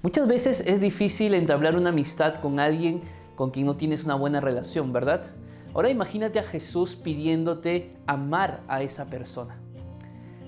[0.00, 3.00] Muchas veces es difícil entablar una amistad con alguien
[3.34, 5.28] con quien no tienes una buena relación, ¿verdad?
[5.74, 9.58] Ahora imagínate a Jesús pidiéndote amar a esa persona.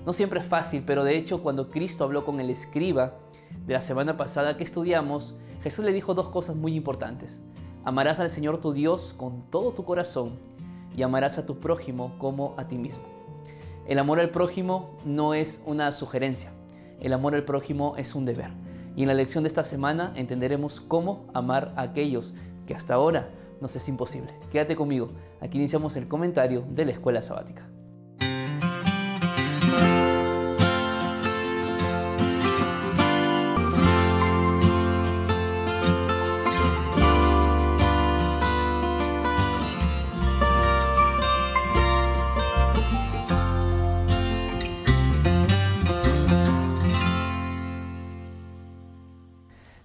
[0.05, 3.15] No siempre es fácil, pero de hecho cuando Cristo habló con el escriba
[3.67, 7.41] de la semana pasada que estudiamos, Jesús le dijo dos cosas muy importantes.
[7.83, 10.39] Amarás al Señor tu Dios con todo tu corazón
[10.95, 13.03] y amarás a tu prójimo como a ti mismo.
[13.85, 16.53] El amor al prójimo no es una sugerencia,
[17.01, 18.70] el amor al prójimo es un deber.
[18.95, 23.29] Y en la lección de esta semana entenderemos cómo amar a aquellos que hasta ahora
[23.61, 24.33] nos es imposible.
[24.51, 25.09] Quédate conmigo,
[25.39, 27.70] aquí iniciamos el comentario de la escuela sabática.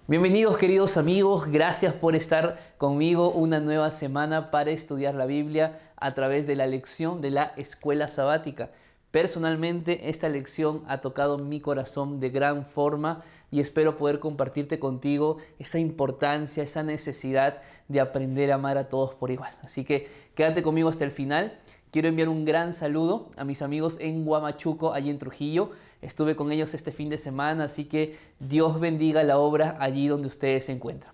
[0.09, 6.13] Bienvenidos queridos amigos, gracias por estar conmigo una nueva semana para estudiar la Biblia a
[6.13, 8.71] través de la lección de la escuela sabática.
[9.11, 15.39] Personalmente esta lección ha tocado mi corazón de gran forma y espero poder compartirte contigo
[15.59, 19.57] esa importancia, esa necesidad de aprender a amar a todos por igual.
[19.61, 21.59] Así que quédate conmigo hasta el final.
[21.97, 25.71] Quiero enviar un gran saludo a mis amigos en Guamachuco, allí en Trujillo.
[26.03, 30.27] Estuve con ellos este fin de semana, así que Dios bendiga la obra allí donde
[30.27, 31.11] ustedes se encuentran.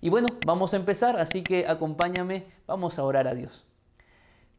[0.00, 3.64] Y bueno, vamos a empezar, así que acompáñame, vamos a orar a Dios.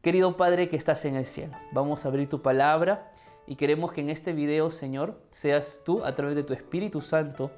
[0.00, 3.12] Querido Padre que estás en el cielo, vamos a abrir tu palabra
[3.46, 7.50] y queremos que en este video, Señor, seas tú a través de tu Espíritu Santo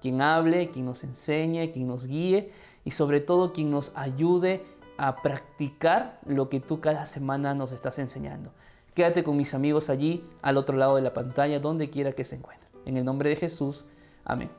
[0.00, 2.50] quien hable, quien nos enseñe, quien nos guíe
[2.84, 4.64] y sobre todo quien nos ayude
[5.00, 8.52] a practicar lo que tú cada semana nos estás enseñando.
[8.92, 12.36] Quédate con mis amigos allí, al otro lado de la pantalla, donde quiera que se
[12.36, 12.70] encuentren.
[12.84, 13.86] En el nombre de Jesús,
[14.26, 14.50] amén.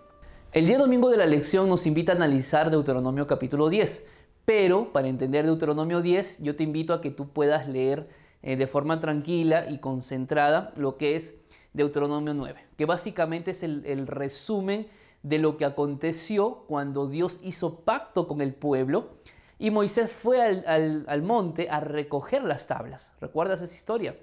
[0.52, 4.08] El día domingo de la lección nos invita a analizar Deuteronomio capítulo 10,
[4.44, 8.10] pero para entender Deuteronomio 10 yo te invito a que tú puedas leer
[8.42, 11.38] eh, de forma tranquila y concentrada lo que es
[11.74, 14.88] Deuteronomio 9, que básicamente es el, resumen
[15.22, 19.10] de lo que aconteció cuando Dios hizo pacto con el pueblo
[19.62, 23.14] y Moisés fue al, monte a recoger las tablas.
[23.22, 24.18] ¿Recuerdas esa historia?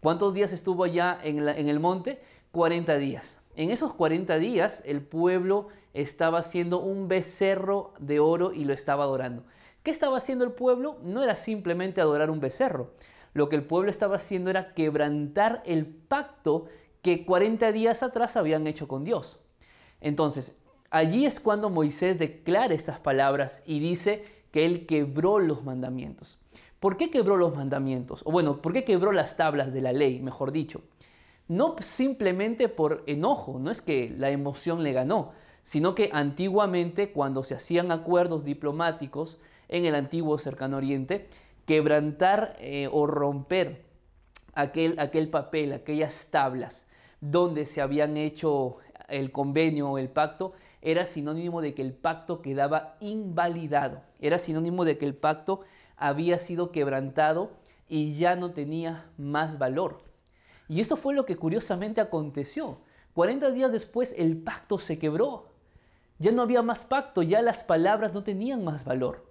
[0.00, 2.20] ¿Cuántos días estuvo allá en, en el monte?
[2.50, 3.38] 40 días.
[3.54, 9.04] En esos 40 días el pueblo estaba haciendo un becerro de oro y lo estaba
[9.04, 9.44] adorando.
[9.84, 10.98] ¿Qué estaba haciendo el pueblo?
[11.04, 12.92] No era simplemente adorar un becerro.
[13.32, 16.64] Lo que el pueblo estaba haciendo era quebrantar el pacto
[17.00, 19.38] que 40 días atrás habían hecho con Dios.
[20.00, 20.56] Entonces,
[20.90, 26.38] allí es cuando Moisés declara esas palabras y dice, que él quebró los mandamientos.
[26.80, 28.22] ¿Por qué quebró los mandamientos?
[28.24, 30.82] O bueno, ¿por qué quebró las tablas de la ley, mejor dicho?
[31.46, 37.42] No simplemente por enojo, no es que la emoción le ganó, sino que antiguamente cuando
[37.42, 41.28] se hacían acuerdos diplomáticos en el antiguo cercano oriente,
[41.66, 43.84] quebrantar eh, o romper
[44.54, 46.86] aquel, aquel papel, aquellas tablas
[47.20, 48.78] donde se habían hecho
[49.08, 54.84] el convenio o el pacto, era sinónimo de que el pacto quedaba invalidado, era sinónimo
[54.84, 55.60] de que el pacto
[55.96, 57.50] había sido quebrantado
[57.88, 60.02] y ya no tenía más valor.
[60.68, 62.78] Y eso fue lo que curiosamente aconteció.
[63.14, 65.48] 40 días después el pacto se quebró.
[66.18, 69.26] Ya no había más pacto, ya las palabras no tenían más valor.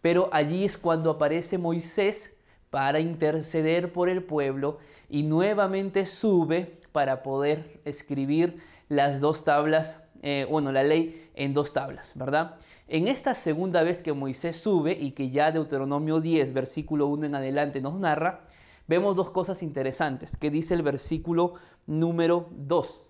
[0.00, 2.38] Pero allí es cuando aparece Moisés
[2.70, 4.78] para interceder por el pueblo
[5.08, 11.72] y nuevamente sube para poder escribir las dos tablas eh, bueno, la ley en dos
[11.72, 12.56] tablas, ¿verdad?
[12.88, 17.34] En esta segunda vez que Moisés sube y que ya Deuteronomio 10, versículo 1 en
[17.34, 18.46] adelante nos narra,
[18.86, 21.54] vemos dos cosas interesantes que dice el versículo
[21.86, 23.02] número 2.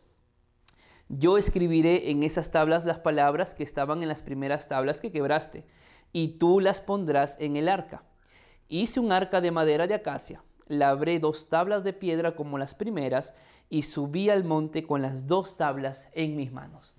[1.09, 5.65] Yo escribiré en esas tablas las palabras que estaban en las primeras tablas que quebraste,
[6.13, 8.03] y tú las pondrás en el arca.
[8.69, 13.35] Hice un arca de madera de acacia, labré dos tablas de piedra como las primeras,
[13.71, 16.98] y subí al monte con las dos tablas en mis manos.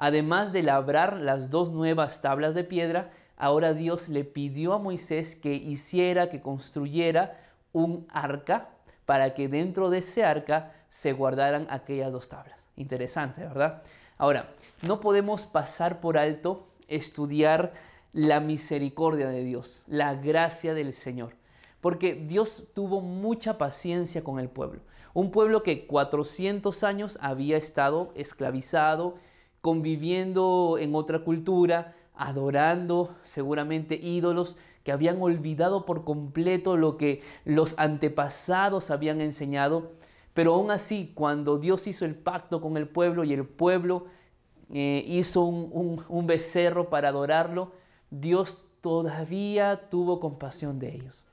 [0.00, 5.34] Además de labrar las dos nuevas tablas de piedra, ahora Dios le pidió a Moisés
[5.34, 7.36] que hiciera, que construyera
[7.72, 8.68] un arca
[9.06, 12.68] para que dentro de ese arca se guardaran aquellas dos tablas.
[12.76, 13.82] Interesante, ¿verdad?
[14.18, 17.72] Ahora, no podemos pasar por alto estudiar
[18.12, 21.34] la misericordia de Dios, la gracia del Señor,
[21.80, 24.80] porque Dios tuvo mucha paciencia con el pueblo.
[25.12, 29.16] Un pueblo que 400 años había estado esclavizado,
[29.60, 37.74] conviviendo en otra cultura, adorando seguramente ídolos que habían olvidado por completo lo que los
[37.78, 39.92] antepasados habían enseñado.
[40.34, 44.06] Pero aún así, cuando Dios hizo el pacto con el pueblo y el pueblo
[44.72, 47.72] eh, hizo un, becerro para adorarlo,
[48.10, 51.26] Dios todavía tuvo compasión de ellos.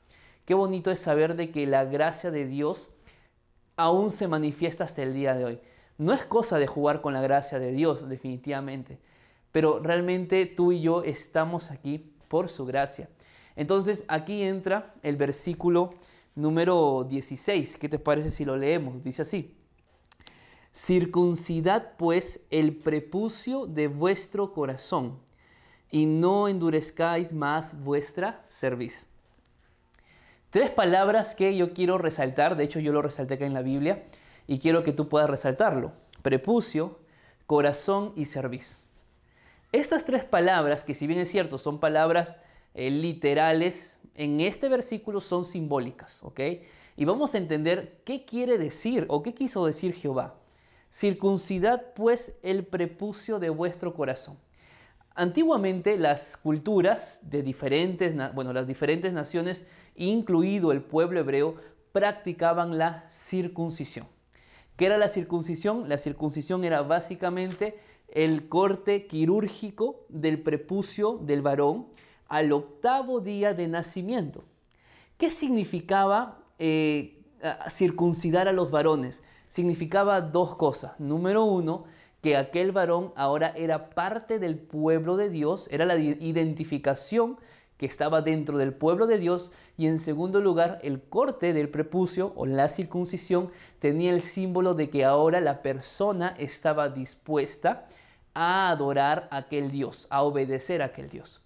[0.46, 2.90] Qué bonito es saber de que la gracia de Dios
[3.78, 5.60] aún se manifiesta hasta el día de hoy.
[5.98, 9.00] No es cosa de jugar con la gracia de Dios, definitivamente,
[9.52, 13.08] pero realmente tú y yo estamos aquí por su gracia.
[13.56, 15.94] Entonces aquí entra el versículo
[16.36, 17.78] número 16.
[17.78, 19.04] ¿Qué te parece si lo leemos?
[19.04, 19.56] Dice así.
[20.74, 25.20] Circuncidad pues el prepucio de vuestro corazón
[25.90, 29.08] y no endurezcáis más vuestra cerviz.
[30.50, 34.04] Tres palabras que yo quiero resaltar, de hecho yo lo resalté acá en la Biblia
[34.48, 35.94] y quiero que tú puedas resaltarlo.
[36.22, 37.00] Prepucio,
[37.48, 38.80] corazón y cerviz.
[39.72, 42.40] Estas tres palabras, que si bien es cierto, son palabras
[42.74, 46.40] eh, literales, en este versículo son simbólicas, ¿ok?
[46.96, 50.36] Y vamos a entender qué quiere decir o qué quiso decir Jehová.
[50.90, 54.38] Circuncidad pues el prepucio de vuestro corazón.
[55.14, 61.56] Antiguamente las culturas de diferentes, bueno, las diferentes naciones, incluido el pueblo hebreo,
[61.92, 64.08] practicaban la circuncisión.
[64.76, 65.88] ¿Qué era la circuncisión?
[65.90, 67.80] La circuncisión era básicamente
[68.10, 71.88] el corte quirúrgico del prepucio del varón
[72.28, 74.44] al octavo día de nacimiento.
[75.18, 77.22] ¿Qué significaba eh,
[77.70, 79.24] circuncidar a los varones?
[79.48, 81.00] significaba dos cosas.
[81.00, 81.86] Número uno,
[82.22, 87.38] que aquel varón ahora era parte del pueblo de Dios, era la identificación
[87.78, 92.34] que estaba dentro del pueblo de Dios y en segundo lugar el corte del prepucio
[92.36, 97.88] o la circuncisión tenía el símbolo de que ahora la persona estaba dispuesta
[98.34, 101.42] a adorar a aquel Dios, a obedecer a aquel Dios.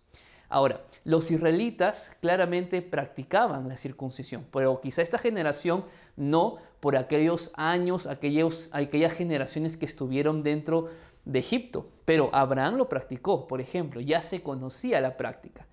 [0.49, 5.85] Ahora, los israelitas claramente practicaban la circuncisión, pero quizá esta generación
[6.17, 10.89] no por aquellos años, aquellas generaciones que estuvieron dentro
[11.25, 11.87] de Egipto.
[12.05, 15.67] Pero Abraham lo practicó, por ejemplo, ya se conocía la práctica.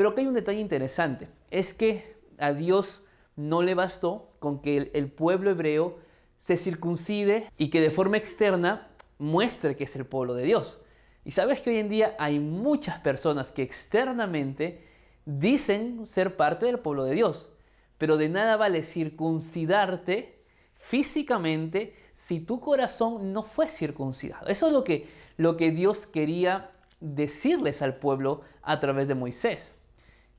[0.00, 3.02] Pero aquí hay un detalle interesante, es que a Dios
[3.36, 5.98] no le bastó con que el, pueblo hebreo
[6.38, 8.88] se circuncide y que de forma externa
[9.18, 10.82] muestre que es el pueblo de Dios.
[11.22, 14.88] Y sabes que hoy en día hay muchas personas que externamente
[15.26, 17.50] dicen ser parte del pueblo de Dios,
[17.98, 20.42] pero de nada vale circuncidarte
[20.76, 24.46] físicamente si tu corazón no fue circuncidado.
[24.46, 26.70] Eso es lo que, lo que Dios quería
[27.00, 29.76] decirles al pueblo a través de Moisés.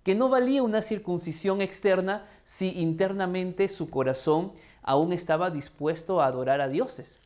[0.03, 4.51] Que no valía una circuncisión externa si internamente su corazón
[4.81, 7.19] aún estaba dispuesto a adorar a dioses.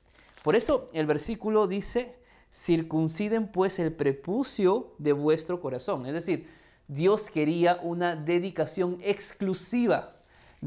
[0.43, 2.15] Por eso el versículo dice,
[2.53, 6.05] circunciden pues el prepucio de vuestro corazón.
[6.05, 6.49] Es decir,
[6.87, 10.15] Dios quería una dedicación exclusiva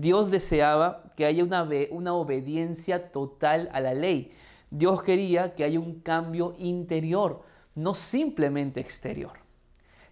[0.00, 4.30] Dios deseaba que haya una, una obediencia total a la ley.
[4.70, 7.42] Dios quería que haya un cambio interior,
[7.74, 9.32] no simplemente exterior.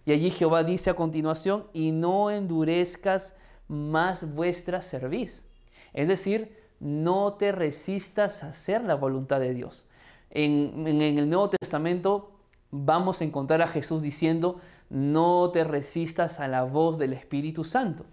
[0.07, 3.35] Y allí Jehová dice a continuación, y no endurezcas
[3.67, 5.49] más vuestra cerviz.
[5.93, 9.85] Es decir, no te resistas a hacer la voluntad de Dios.
[10.29, 12.31] En, en, el Nuevo Testamento
[12.71, 18.05] vamos a encontrar a Jesús diciendo, no te resistas a la voz del Espíritu Santo.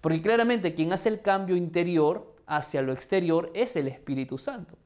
[0.00, 4.76] Porque claramente quien hace el cambio interior hacia lo exterior es el Espíritu Santo.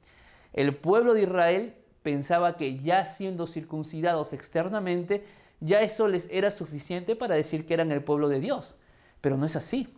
[0.55, 5.27] El pueblo de Israel pensaba que ya siendo circuncidados externamente,
[5.61, 8.77] ya eso les era suficiente para decir que eran el pueblo de Dios.
[9.21, 9.89] Pero no es así.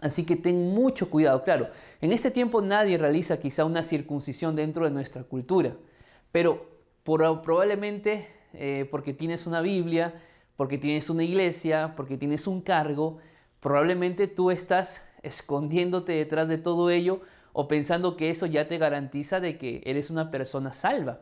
[0.00, 1.44] Así que ten mucho cuidado.
[1.44, 1.68] Claro,
[2.00, 5.76] en este tiempo nadie realiza quizá una circuncisión dentro de nuestra cultura,
[6.32, 6.66] pero
[7.04, 10.20] probablemente eh, porque tienes una Biblia,
[10.56, 13.20] porque tienes una iglesia, porque tienes un cargo,
[13.62, 17.20] Probablemente tú estás escondiéndote detrás de todo ello
[17.52, 21.20] o pensando que eso ya te garantiza de que eres una persona salva.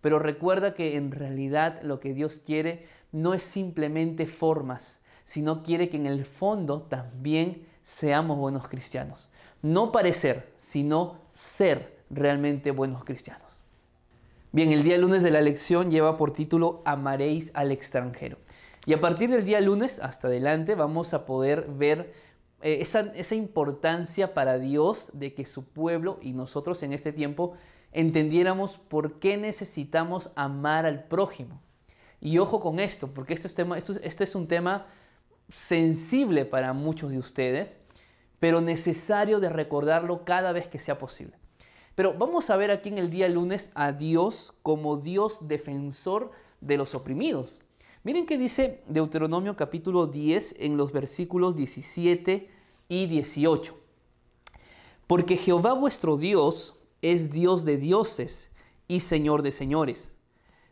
[0.00, 5.88] Pero recuerda que en realidad lo que Dios quiere no es simplemente formas, sino quiere
[5.88, 9.30] que en el fondo también seamos buenos cristianos.
[9.62, 13.48] No parecer, sino ser realmente buenos cristianos.
[14.52, 18.38] Bien, el día lunes de la lección lleva por título Amaréis al extranjero.
[18.86, 22.14] Y a partir del día lunes hasta adelante vamos a poder ver
[22.62, 27.52] eh, esa, esa importancia para Dios de que su pueblo y nosotros en este tiempo
[27.92, 31.60] entendiéramos por qué necesitamos amar al prójimo.
[32.20, 34.86] Y ojo con esto, porque este es, este es un tema
[35.48, 37.80] sensible para muchos de ustedes,
[38.40, 41.36] pero necesario de recordarlo cada vez que sea posible.
[41.94, 46.30] Pero vamos a ver aquí en el día lunes a Dios como Dios defensor
[46.60, 47.60] de los oprimidos.
[48.04, 52.48] Miren qué dice Deuteronomio capítulo 10 en los versículos 17
[52.88, 53.76] y 18.
[55.08, 58.50] Porque Jehová vuestro Dios es Dios de dioses
[58.88, 60.16] y Señor de señores,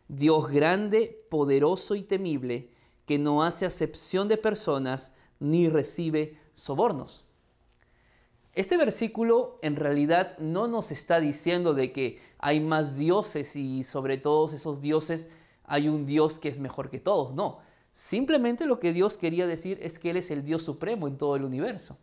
[0.07, 2.71] Dios grande, poderoso y temible,
[3.05, 7.23] que no hace acepción de personas ni recibe sobornos.
[8.53, 14.17] Este versículo en realidad no nos está diciendo de que hay más dioses y sobre
[14.17, 15.29] todos esos dioses
[15.63, 17.59] hay un Dios que es mejor que todos, no.
[17.93, 21.35] Simplemente lo que Dios quería decir es que Él es el Dios supremo en todo
[21.35, 21.97] el universo.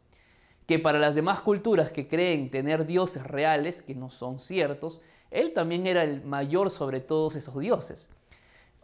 [0.66, 5.52] Que para las demás culturas que creen tener dioses reales, que no son ciertos, Él
[5.52, 8.08] también era el mayor sobre todos esos dioses.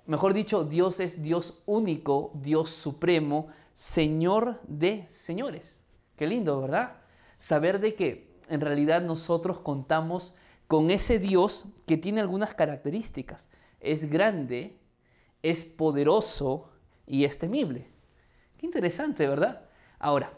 [0.06, 5.80] Mejor dicho, Dios es Dios único, Dios supremo, Señor de señores.
[6.16, 6.96] Qué lindo, ¿verdad?
[7.38, 10.34] Saber de que en realidad nosotros contamos
[10.66, 13.48] con ese Dios que tiene algunas características.
[13.80, 14.76] Es grande,
[15.42, 16.70] es poderoso
[17.06, 17.88] y es temible.
[18.58, 19.62] Qué interesante, ¿verdad?
[19.98, 20.32] Ahora,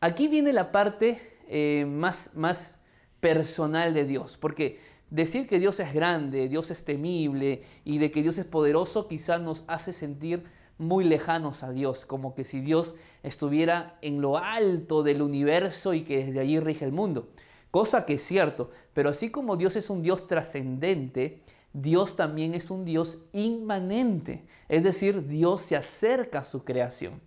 [0.00, 2.80] aquí viene la parte eh, más, más
[3.20, 4.78] personal de Dios, porque
[5.10, 9.40] decir que Dios es grande, Dios es temible y de que Dios es poderoso quizás
[9.40, 10.44] nos hace sentir
[10.78, 16.02] muy lejanos a Dios, como que si Dios estuviera en lo alto del universo y
[16.02, 17.30] que desde allí rige el mundo.
[17.70, 22.70] Cosa que es cierto, pero así como Dios es un Dios trascendente, Dios también es
[22.70, 27.20] un Dios inmanente, es decir, Dios se acerca a su creación.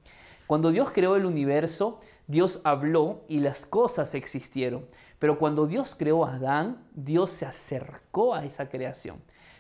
[0.47, 1.99] Cuando Dios creó el universo,
[2.29, 4.86] Dios habló y las cosas existieron.
[5.17, 9.17] Pero cuando Dios creó a Adán, Dios se acercó a esa creación.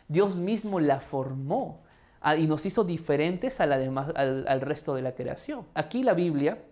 [0.07, 1.81] Dios mismo la formó
[2.37, 5.65] y nos hizo diferentes al, al resto de la creación.
[5.73, 6.63] Aquí la Biblia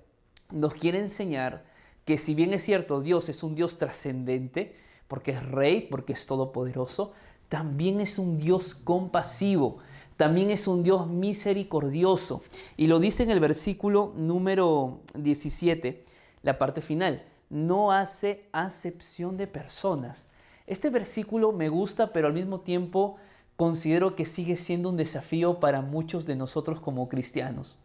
[0.51, 1.66] nos quiere enseñar
[2.06, 4.75] que si bien es cierto, Dios es un Dios trascendente,
[5.08, 7.13] porque es rey, porque es todopoderoso,
[7.50, 9.80] también es un Dios compasivo,
[10.17, 12.41] también es un Dios misericordioso.
[12.75, 16.03] Y lo dice en el versículo número 17,
[16.41, 20.27] la parte final, no hace acepción de personas.
[20.65, 23.15] Este versículo me gusta, pero al mismo tiempo
[23.55, 27.77] considero que sigue siendo un desafío para muchos de nosotros como cristianos.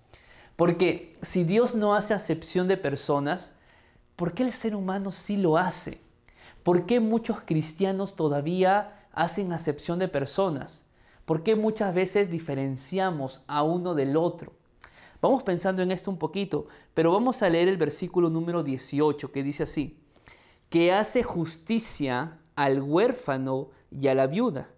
[0.56, 3.54] Porque si Dios no hace acepción de personas,
[4.16, 6.00] ¿por qué el ser humano sí lo hace?
[6.62, 10.84] ¿Por qué muchos cristianos todavía hacen acepción de personas?
[11.24, 14.52] ¿Por qué muchas veces diferenciamos a uno del otro?
[15.20, 19.44] Vamos pensando en esto un poquito, pero vamos a leer el versículo número 18 que
[19.44, 19.98] dice así,
[20.68, 24.68] que hace justicia al huérfano y a la viuda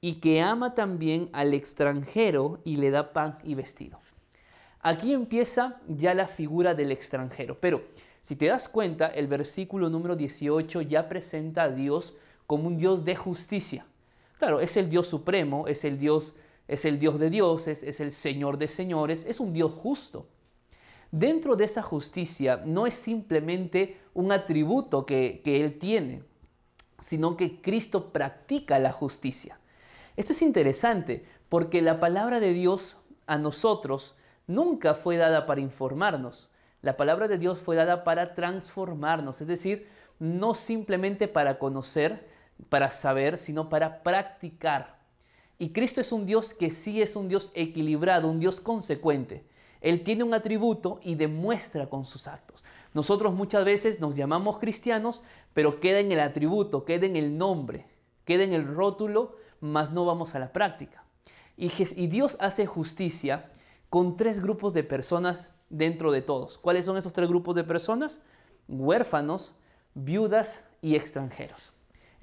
[0.00, 4.00] y que ama también al extranjero y le da pan y vestido.
[4.80, 7.84] Aquí empieza ya la figura del extranjero, pero
[8.20, 12.14] si te das cuenta, el versículo número 18 ya presenta a Dios
[12.46, 13.86] como un Dios de justicia.
[14.38, 16.34] Claro, es el Dios supremo, es el Dios,
[16.68, 20.28] es el Dios de dioses, es el Señor de señores, es un Dios justo.
[21.10, 26.24] Dentro de esa justicia no es simplemente un atributo que, que Él tiene,
[26.98, 29.60] sino que Cristo practica la justicia.
[30.16, 36.50] Esto es interesante porque la palabra de Dios a nosotros nunca fue dada para informarnos.
[36.82, 39.88] La palabra de Dios fue dada para transformarnos, es decir,
[40.18, 42.28] no simplemente para conocer,
[42.68, 44.98] para saber, sino para practicar.
[45.58, 49.44] Y Cristo es un Dios que sí es un Dios equilibrado, un Dios consecuente.
[49.80, 52.64] Él tiene un atributo y demuestra con sus actos.
[52.94, 57.86] Nosotros muchas veces nos llamamos cristianos, pero queda en el atributo, queda en el nombre,
[58.24, 61.04] queda en el rótulo, mas no vamos a la práctica.
[61.56, 61.68] Y,
[62.06, 63.50] Dios hace justicia
[63.90, 66.56] con tres grupos de personas dentro de todos.
[66.56, 68.22] ¿Cuáles son esos tres grupos de personas?
[68.68, 69.54] Huérfanos,
[69.94, 71.73] viudas y extranjeros.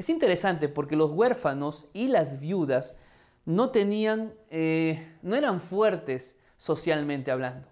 [0.01, 2.97] Es interesante porque los huérfanos y las viudas
[3.45, 7.67] no tenían, eh, no eran fuertes socialmente hablando.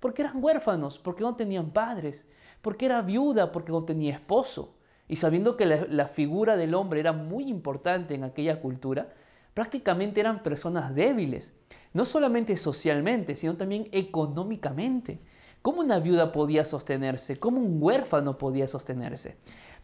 [0.00, 2.26] Porque eran huérfanos, porque no tenían padres,
[2.62, 4.78] porque era viuda, porque no tenía esposo.
[5.06, 9.12] Y sabiendo que la, figura del hombre era muy importante en aquella cultura,
[9.52, 11.52] prácticamente eran personas débiles,
[11.92, 15.20] no solamente socialmente, sino también económicamente.
[15.60, 17.36] ¿Cómo una viuda podía sostenerse?
[17.36, 19.36] ¿Cómo un huérfano podía sostenerse?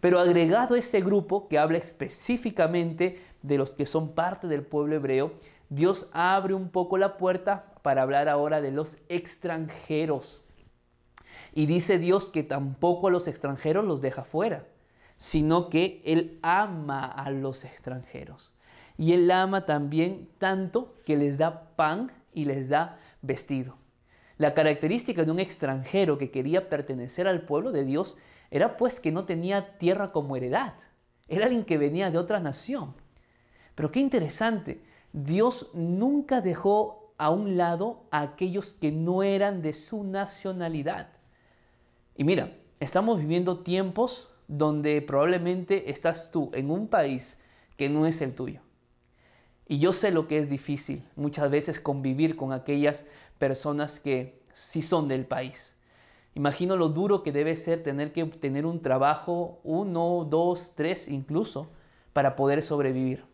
[0.02, 4.96] Pero agregado a ese grupo que habla específicamente de los que son parte del pueblo
[4.96, 5.32] hebreo,
[5.70, 10.42] Dios abre un poco la puerta para hablar ahora de los extranjeros.
[11.54, 14.66] Y dice Dios que tampoco a los extranjeros los deja fuera
[15.22, 18.52] sino que Él ama a los extranjeros.
[18.98, 23.76] Y Él ama también tanto que les da pan y les da vestido.
[24.36, 28.16] La característica de un extranjero que quería pertenecer al pueblo de Dios
[28.52, 30.74] era pues que no tenía tierra como heredad.
[31.26, 32.94] Era alguien que venía de otra nación.
[33.74, 39.72] Pero qué interesante, Dios nunca dejó a un lado a aquellos que no eran de
[39.72, 41.08] su nacionalidad.
[42.14, 47.38] Y mira, estamos viviendo tiempos donde probablemente estás tú en un país
[47.78, 48.60] que no es el tuyo.
[49.66, 53.06] Y yo sé lo que es difícil muchas veces convivir con aquellas
[53.38, 55.78] personas que sí son del país.
[56.34, 61.68] Imagino lo duro que debe ser tener que tener un trabajo, uno, dos, tres incluso,
[62.12, 63.24] para poder sobrevivir.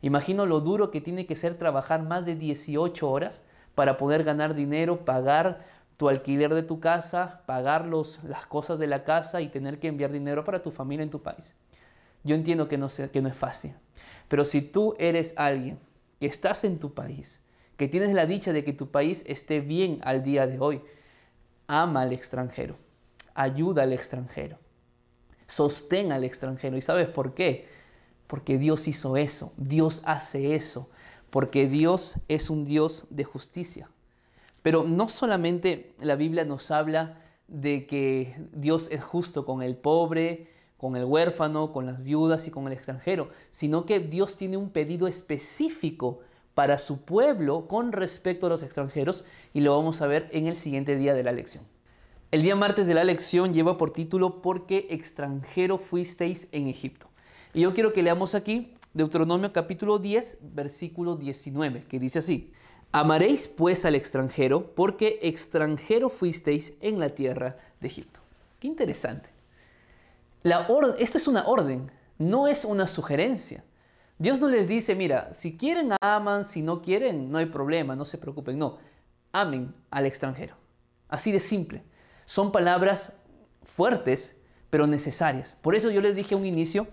[0.00, 4.54] Imagino lo duro que tiene que ser trabajar más de 18 horas para poder ganar
[4.54, 5.64] dinero, pagar
[5.96, 10.10] tu alquiler de tu casa, pagar las cosas de la casa y tener que enviar
[10.10, 11.54] dinero para tu familia en tu país.
[12.24, 13.74] Yo entiendo que no, que no es fácil,
[14.28, 15.78] pero si tú eres alguien
[16.18, 17.42] que estás en tu país,
[17.76, 20.82] que tienes la dicha de que tu país esté bien al día de hoy,
[21.80, 22.76] ama al extranjero,
[23.34, 24.58] ayuda al extranjero,
[25.46, 26.76] sostén al extranjero.
[26.76, 27.68] ¿Y sabes por qué?
[28.26, 30.90] Porque Dios hizo eso, Dios hace eso,
[31.30, 33.88] porque Dios es un Dios de justicia.
[34.60, 40.50] Pero no solamente la Biblia nos habla de que Dios es justo con el pobre,
[40.76, 44.70] con el huérfano, con las viudas y con el extranjero, sino que Dios tiene un
[44.70, 46.20] pedido específico
[46.54, 50.56] para su pueblo con respecto a los extranjeros y lo vamos a ver en el
[50.56, 51.64] siguiente día de la lección.
[52.30, 57.08] El día martes de la lección lleva por título ¿Por qué extranjero fuisteis en Egipto?
[57.54, 62.52] Y yo quiero que leamos aquí Deuteronomio capítulo 10, versículo 19, que dice así,
[62.94, 68.20] Amaréis pues al extranjero porque extranjero fuisteis en la tierra de Egipto.
[68.60, 69.30] Qué interesante.
[70.98, 73.64] Esto es una orden, no es una sugerencia.
[74.22, 78.04] Dios no les dice, mira, si quieren aman, si no quieren, no hay problema, no
[78.04, 78.56] se preocupen.
[78.56, 78.78] No,
[79.32, 80.54] amen al extranjero.
[81.08, 81.82] Así de simple.
[82.24, 83.16] Son palabras
[83.64, 84.36] fuertes,
[84.70, 85.56] pero necesarias.
[85.60, 86.86] Por eso yo les dije a un inicio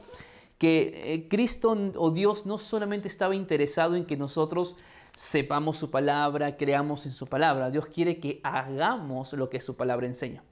[0.58, 4.76] que eh, Cristo o Dios no solamente estaba interesado en que nosotros
[5.16, 7.70] sepamos su palabra, creamos en su palabra.
[7.70, 10.44] Dios quiere que hagamos lo que su palabra enseña.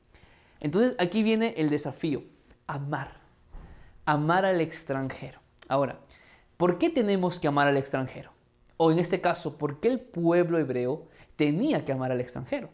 [0.60, 2.24] Entonces aquí viene el desafío,
[2.68, 3.20] amar.
[4.06, 5.40] Amar al extranjero.
[5.68, 6.00] Ahora,
[6.58, 8.32] ¿Por qué tenemos que amar al extranjero?
[8.78, 12.70] O en este caso, ¿por qué el pueblo hebreo tenía que amar al extranjero?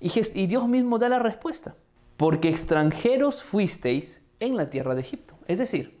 [0.00, 1.74] Y, Dios mismo da la respuesta.
[2.16, 5.34] Porque extranjeros fuisteis en la tierra de Egipto.
[5.46, 6.00] Es decir,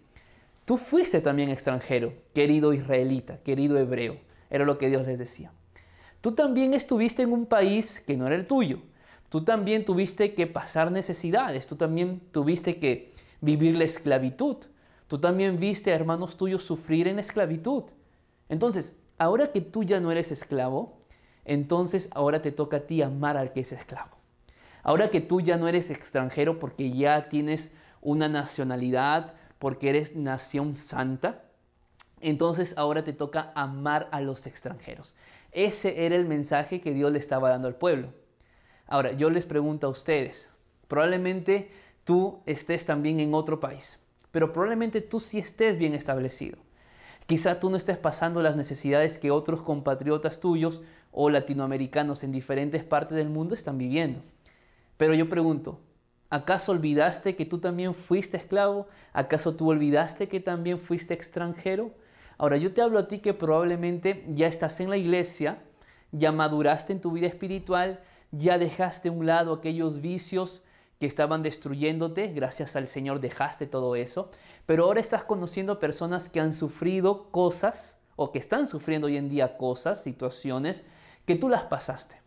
[0.64, 4.18] tú fuiste también extranjero, querido israelita, querido hebreo.
[4.50, 5.52] Era lo que Dios les decía.
[6.20, 8.80] Tú también estuviste en un país que no era el tuyo.
[9.28, 11.66] Tú también tuviste que pasar necesidades.
[11.66, 14.56] Tú también tuviste que vivir la esclavitud.
[15.08, 17.84] Tú también viste a hermanos tuyos sufrir en esclavitud.
[18.50, 20.98] Entonces, ahora que tú ya no eres esclavo,
[21.46, 24.18] entonces ahora te toca a ti amar al que es esclavo.
[24.82, 30.74] Ahora que tú ya no eres extranjero porque ya tienes una nacionalidad, porque eres nación
[30.74, 31.42] santa,
[32.20, 35.14] entonces ahora te toca amar a los extranjeros.
[35.52, 38.12] Ese era el mensaje que Dios le estaba dando al pueblo.
[38.86, 40.50] Ahora, yo les pregunto a ustedes,
[40.86, 41.70] probablemente
[42.04, 43.98] tú estés también en otro país
[44.30, 46.58] pero probablemente tú sí estés bien establecido.
[47.26, 52.84] Quizá tú no estés pasando las necesidades que otros compatriotas tuyos o latinoamericanos en diferentes
[52.84, 54.20] partes del mundo están viviendo.
[54.96, 55.80] Pero yo pregunto,
[56.30, 58.88] ¿acaso olvidaste que tú también fuiste esclavo?
[59.12, 61.92] ¿Acaso tú olvidaste que también fuiste extranjero?
[62.38, 65.62] Ahora yo te hablo a ti que probablemente ya estás en la iglesia,
[66.12, 70.62] ya maduraste en tu vida espiritual, ya dejaste a un lado aquellos vicios,
[70.98, 74.30] que estaban destruyéndote, gracias al Señor dejaste todo eso,
[74.66, 79.28] pero ahora estás conociendo personas que han sufrido cosas o que están sufriendo hoy en
[79.28, 80.86] día cosas, situaciones
[81.24, 82.20] que tú las pasaste.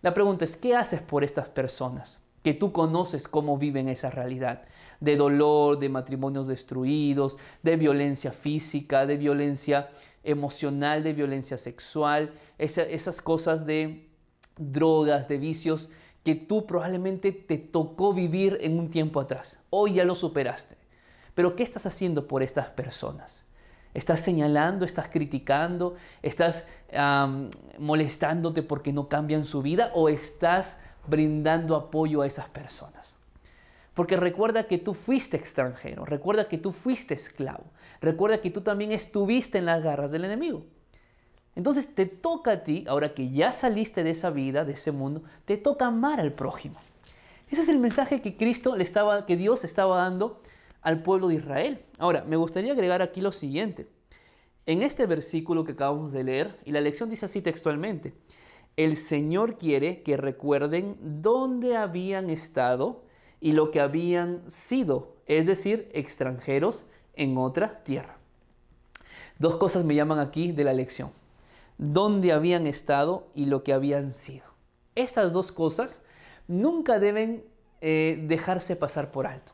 [0.00, 2.20] La pregunta es, ¿qué haces por estas personas?
[2.42, 4.62] Que tú conoces cómo viven esa realidad
[5.00, 9.90] de dolor, de matrimonios destruidos, de violencia física, de violencia
[10.22, 14.08] emocional, de violencia sexual, esas cosas de
[14.56, 15.90] drogas, de vicios
[16.26, 19.60] que tú probablemente te tocó vivir en un tiempo atrás.
[19.70, 20.74] Hoy ya lo superaste.
[21.36, 23.44] Pero ¿qué estás haciendo por estas personas?
[23.94, 26.68] ¿Estás señalando, estás criticando, estás
[27.78, 33.18] molestándote porque no cambian su vida o estás brindando apoyo a esas personas?
[33.94, 37.66] Porque recuerda que tú fuiste extranjero, recuerda que tú fuiste esclavo,
[38.00, 40.64] recuerda que tú también estuviste en las garras del enemigo.
[41.56, 45.22] Entonces te toca a ti, ahora que ya saliste de esa vida, de ese mundo,
[45.46, 46.76] te toca amar al prójimo.
[47.50, 50.40] Ese es el mensaje que Cristo le estaba, que Dios estaba dando
[50.82, 51.78] al pueblo de Israel.
[51.98, 53.88] Ahora, me gustaría agregar aquí lo siguiente.
[54.66, 58.12] En este versículo que acabamos de leer, y la lección dice así textualmente,
[58.76, 63.02] el Señor quiere que recuerden dónde habían estado
[63.40, 68.18] y lo que habían sido, es decir, extranjeros en otra tierra.
[69.38, 71.10] Dos cosas me llaman aquí de la lección
[71.78, 74.46] dónde habían estado y lo que habían sido.
[74.94, 76.02] Estas dos cosas
[76.48, 77.44] nunca deben
[77.80, 79.52] eh, dejarse pasar por alto.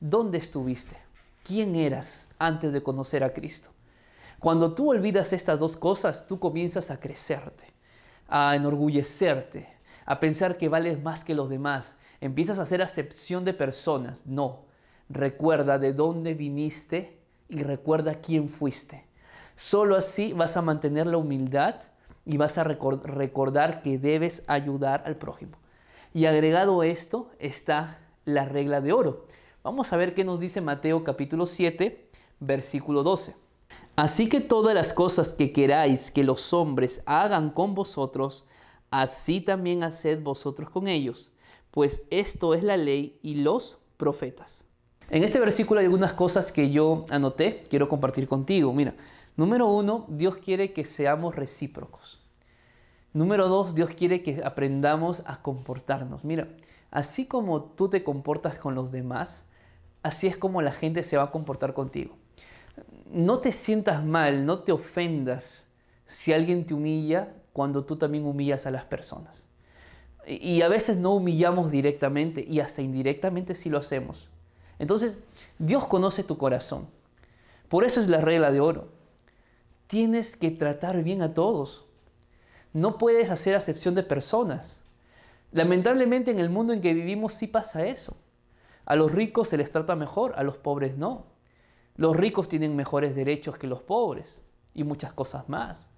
[0.00, 0.96] ¿Dónde estuviste?
[1.42, 3.70] ¿Quién eras antes de conocer a Cristo?
[4.38, 7.66] Cuando tú olvidas estas dos cosas, tú comienzas a crecerte,
[8.28, 9.68] a enorgullecerte,
[10.04, 11.96] a pensar que vales más que los demás.
[12.20, 14.26] Empiezas a hacer acepción de personas.
[14.26, 14.64] No,
[15.08, 19.06] recuerda de dónde viniste y recuerda quién fuiste.
[19.62, 21.76] Solo así vas a mantener la humildad
[22.26, 25.52] y vas a recordar que debes ayudar al prójimo.
[26.12, 29.22] Y agregado esto está la regla de oro.
[29.62, 33.36] Vamos a ver qué nos dice Mateo capítulo 7, versículo 12.
[33.94, 38.46] Así que todas las cosas que queráis que los hombres hagan con vosotros,
[38.90, 41.30] así también haced vosotros con ellos,
[41.70, 44.64] pues esto es la ley y los profetas.
[45.08, 48.72] En este versículo hay algunas cosas que yo anoté, quiero compartir contigo.
[48.72, 48.94] Mira,
[49.36, 52.20] número uno, Dios quiere que seamos recíprocos.
[53.12, 56.24] Número dos, Dios quiere que aprendamos a comportarnos.
[56.24, 56.48] Mira,
[56.90, 59.46] así como tú te comportas con los demás,
[60.02, 62.16] así es como la gente se va a comportar contigo.
[63.10, 65.66] No te sientas mal, no te ofendas
[66.06, 69.46] si alguien te humilla cuando tú también humillas a las personas.
[70.26, 74.28] Y a veces no humillamos directamente y hasta indirectamente sí lo hacemos.
[74.78, 75.18] Entonces,
[75.58, 76.88] Dios conoce tu corazón.
[77.68, 78.88] Por eso es la regla de oro.
[79.92, 81.84] Tienes que tratar bien a todos.
[82.72, 84.80] No puedes hacer acepción de personas.
[85.50, 88.16] Lamentablemente en el mundo en que vivimos sí pasa eso.
[88.86, 91.26] A los ricos se les trata mejor, a los pobres no.
[91.94, 94.38] Los ricos tienen mejores derechos que los pobres
[94.72, 95.90] y muchas cosas más.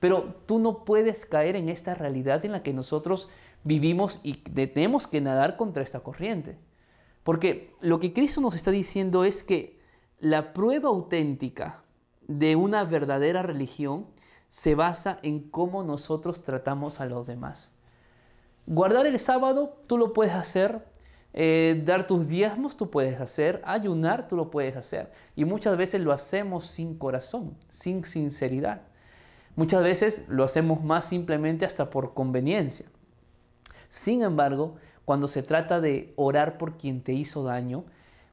[0.00, 3.28] Pero tú no puedes caer en esta realidad en la que nosotros
[3.62, 6.56] vivimos y tenemos que nadar contra esta corriente.
[7.22, 9.78] Porque lo que Cristo nos está diciendo es que
[10.18, 11.83] la prueba auténtica
[12.28, 14.06] de una verdadera religión
[14.48, 17.72] se basa en cómo nosotros tratamos a los demás.
[18.66, 20.86] Guardar el sábado, tú lo puedes hacer.
[21.32, 23.60] Eh, dar tus diezmos, tú puedes hacer.
[23.64, 25.12] Ayunar, tú lo puedes hacer.
[25.34, 28.82] Y muchas veces lo hacemos sin corazón, sin sinceridad.
[29.56, 32.86] Muchas veces lo hacemos más simplemente hasta por conveniencia.
[33.88, 37.84] Sin embargo, cuando se trata de orar por quien te hizo daño,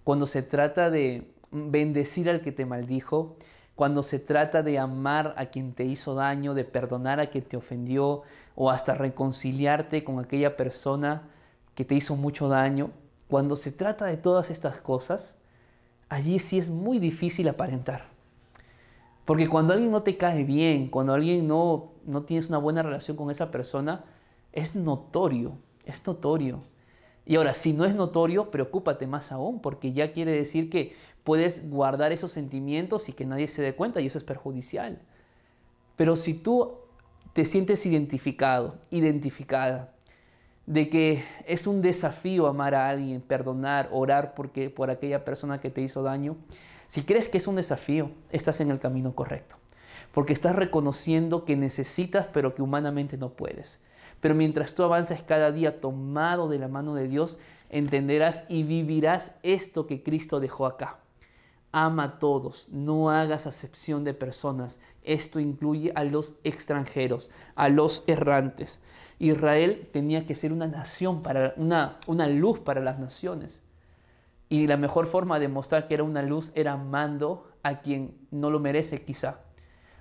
[0.03, 3.35] cuando se trata de bendecir al que te maldijo,
[3.81, 7.57] cuando se trata de amar a quien te hizo daño, de perdonar a quien te
[7.57, 8.21] ofendió
[8.53, 11.23] o hasta reconciliarte con aquella persona
[11.73, 12.91] que te hizo mucho daño,
[13.27, 15.39] cuando se trata de todas estas cosas,
[16.09, 18.03] allí sí es muy difícil aparentar.
[19.25, 23.17] Porque cuando alguien no te cae bien, cuando alguien no, no tienes una buena relación
[23.17, 24.03] con esa persona,
[24.51, 26.59] es notorio, es notorio.
[27.25, 31.69] Y ahora, si no es notorio, preocúpate más aún, porque ya quiere decir que puedes
[31.69, 34.99] guardar esos sentimientos y que nadie se dé cuenta y eso es perjudicial.
[35.95, 36.73] Pero si tú
[37.33, 39.93] te sientes identificado, identificada,
[40.65, 45.69] de que es un desafío amar a alguien, perdonar, orar porque, por aquella persona que
[45.69, 46.37] te hizo daño,
[46.87, 49.55] si crees que es un desafío, estás en el camino correcto.
[50.13, 53.79] Porque estás reconociendo que necesitas, pero que humanamente no puedes.
[54.21, 59.39] Pero mientras tú avanzas cada día tomado de la mano de Dios, entenderás y vivirás
[59.43, 60.99] esto que Cristo dejó acá.
[61.73, 64.79] Ama a todos, no hagas acepción de personas.
[65.03, 68.79] Esto incluye a los extranjeros, a los errantes.
[69.19, 73.63] Israel tenía que ser una nación, para, una, una luz para las naciones.
[74.49, 78.49] Y la mejor forma de mostrar que era una luz era amando a quien no
[78.49, 79.39] lo merece quizá.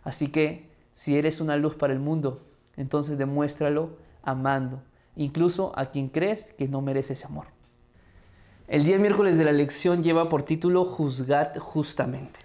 [0.03, 2.43] Así que si eres una luz para el mundo,
[2.77, 4.83] entonces demuéstralo amando,
[5.17, 7.47] incluso a quien crees que no merece ese amor.
[8.69, 12.41] El día miércoles de la lección lleva por título Juzgad justamente.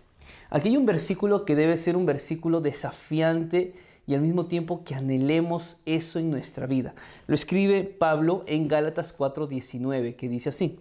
[0.49, 3.75] Aquí hay un versículo que debe ser un versículo desafiante
[4.07, 6.95] y al mismo tiempo que anhelemos eso en nuestra vida.
[7.27, 10.79] Lo escribe Pablo en Gálatas 4:19, que dice así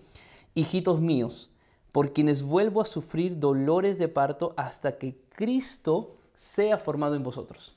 [0.54, 1.50] hijitos míos,
[1.92, 7.76] por quienes vuelvo a sufrir dolores de parto hasta que Cristo sea formado en vosotros.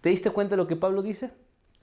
[0.00, 1.30] ¿Te diste cuenta de lo que Pablo dice?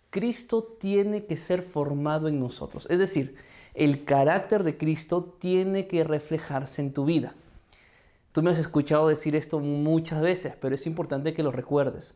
[0.10, 2.88] Cristo tiene que ser formado en nosotros.
[2.90, 3.36] Es decir,
[3.74, 7.36] el carácter de Cristo tiene que reflejarse en tu vida.
[8.32, 12.16] Tú me has escuchado decir esto muchas veces, pero es importante que lo recuerdes.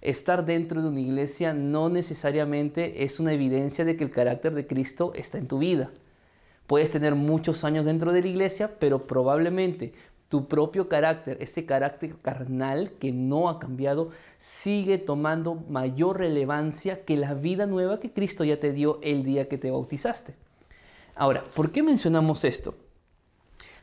[0.00, 4.66] Estar dentro de una iglesia no necesariamente es una evidencia de que el carácter de
[4.66, 5.90] Cristo está en tu vida.
[6.66, 9.94] Puedes tener muchos años dentro de la iglesia, pero probablemente
[10.34, 17.16] tu propio carácter, ese carácter carnal que no ha cambiado, sigue tomando mayor relevancia que
[17.16, 20.34] la vida nueva que Cristo ya te dio el día que te bautizaste.
[21.14, 22.74] Ahora, ¿por qué mencionamos esto?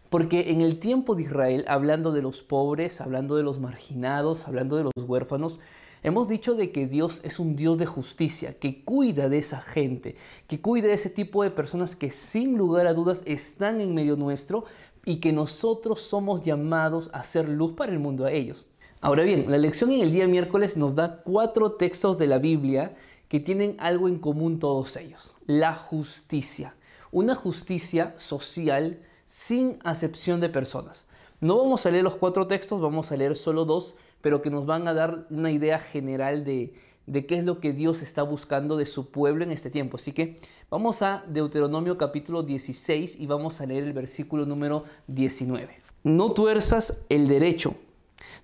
[0.09, 4.75] Porque en el tiempo de Israel, hablando de los pobres, hablando de los marginados, hablando
[4.75, 5.61] de los huérfanos,
[6.03, 10.15] Hemos dicho de que Dios es un Dios de justicia, que cuida de esa gente,
[10.47, 14.15] que cuida de ese tipo de personas que sin lugar a dudas están en medio
[14.15, 14.65] nuestro
[15.05, 18.65] y que nosotros somos llamados a hacer luz para el mundo a ellos.
[18.99, 22.95] Ahora bien, la lección en el día miércoles nos da cuatro textos de la Biblia
[23.27, 25.35] que tienen algo en común todos ellos.
[25.47, 26.75] La justicia.
[27.11, 31.05] Una justicia social sin acepción de personas.
[31.39, 34.67] No vamos a leer los cuatro textos, vamos a leer solo dos, pero que nos
[34.67, 36.75] van a dar una idea general de,
[37.07, 39.97] de qué es lo que Dios está buscando de su pueblo en este tiempo.
[39.97, 40.37] Así que
[40.71, 45.77] vamos a Deuteronomio capítulo 16 y vamos a leer el versículo número 19.
[46.03, 47.75] No tuerzas el derecho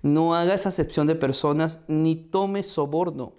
[0.01, 3.33] no hagas acepción de personas ni tomes soborno,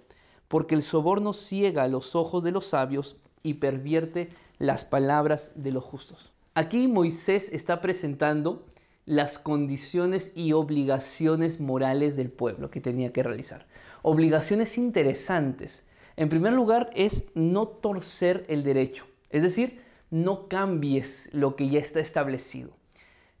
[0.47, 5.83] porque el soborno ciega los ojos de los sabios y pervierte las palabras de los
[5.83, 6.31] justos.
[6.55, 8.65] Aquí Moisés está presentando
[9.05, 13.65] las condiciones y obligaciones morales del pueblo que tenía que realizar.
[14.01, 15.83] Obligaciones interesantes.
[16.19, 21.79] En primer lugar es no torcer el derecho, es decir, no cambies lo que ya
[21.79, 22.71] está establecido.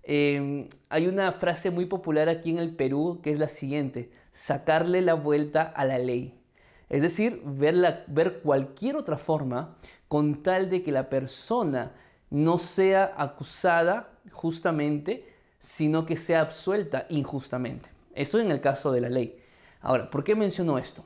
[0.01, 5.01] Em, hay una frase muy popular aquí en el Perú que es la siguiente, sacarle
[5.01, 6.39] la vuelta a la ley.
[6.87, 9.75] Es decir, ver, ver cualquier otra forma
[10.07, 11.91] con tal de que la persona
[12.29, 17.89] no sea acusada justamente, sino que sea absuelta injustamente.
[18.15, 19.37] Eso en el caso de la ley.
[19.81, 21.03] Ahora, ¿por qué menciono esto?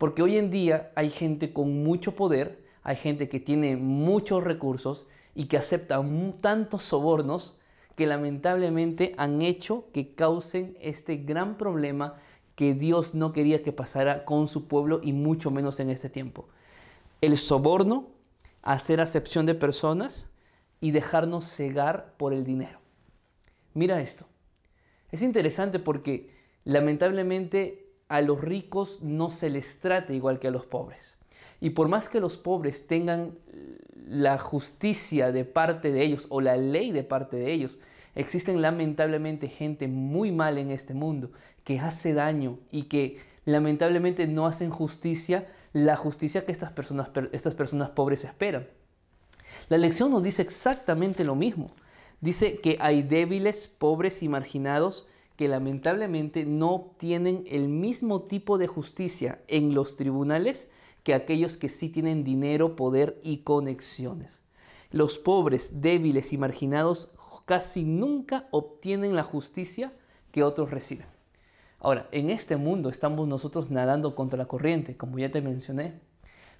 [0.00, 5.06] Porque hoy en día hay gente con mucho poder, hay gente que tiene muchos recursos
[5.34, 6.02] y que acepta
[6.40, 7.60] tantos sobornos
[7.96, 12.14] que lamentablemente han hecho que causen este gran problema
[12.54, 16.48] que Dios no quería que pasara con su pueblo y mucho menos en este tiempo.
[17.20, 18.08] El soborno,
[18.62, 20.30] hacer acepción de personas
[20.80, 22.78] y dejarnos cegar por el dinero.
[23.74, 24.24] Mira esto.
[25.10, 26.30] Es interesante porque
[26.64, 31.16] lamentablemente a los ricos no se les trata igual que a los pobres.
[31.60, 33.38] Y por más que los pobres tengan
[34.06, 37.78] la justicia de parte de ellos o la ley de parte de ellos,
[38.16, 41.30] existen lamentablemente gente muy mal en este mundo
[41.62, 47.54] que hace daño y que lamentablemente no hacen justicia, la justicia que estas personas, estas
[47.54, 48.66] personas pobres esperan.
[49.68, 51.70] La lección nos dice exactamente lo mismo.
[52.20, 55.06] Dice que hay débiles, pobres y marginados
[55.40, 60.70] que lamentablemente no obtienen el mismo tipo de justicia en los tribunales
[61.02, 64.42] que aquellos que sí tienen dinero, poder y conexiones.
[64.90, 67.08] Los pobres, débiles y marginados
[67.46, 69.94] casi nunca obtienen la justicia
[70.30, 71.06] que otros reciben.
[71.78, 76.00] Ahora, en este mundo estamos nosotros nadando contra la corriente, como ya te mencioné,